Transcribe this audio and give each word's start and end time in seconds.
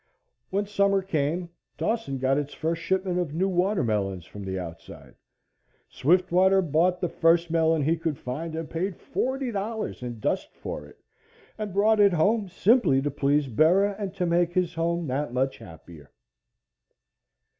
When 0.49 0.65
summer 0.65 1.03
came, 1.03 1.49
Dawson 1.77 2.17
got 2.17 2.39
its 2.39 2.55
first 2.55 2.81
shipment 2.81 3.19
of 3.19 3.35
new 3.35 3.47
watermelons 3.47 4.25
from 4.25 4.43
the 4.43 4.57
outside, 4.57 5.13
Swiftwater 5.89 6.63
bought 6.63 7.01
the 7.01 7.07
first 7.07 7.51
melon 7.51 7.83
he 7.83 7.95
could 7.95 8.17
find 8.17 8.55
and 8.55 8.67
paid 8.67 8.95
$40 8.97 10.01
in 10.01 10.19
dust 10.19 10.55
for 10.55 10.87
it, 10.87 10.99
and 11.55 11.71
brought 11.71 11.99
it 11.99 12.13
home, 12.13 12.49
simply 12.49 12.99
to 13.03 13.11
please 13.11 13.47
Bera 13.47 13.95
and 13.99 14.11
to 14.15 14.25
make 14.25 14.53
his 14.53 14.73
home 14.73 15.05
that 15.05 15.33
much 15.35 15.59
happier. 15.59 16.11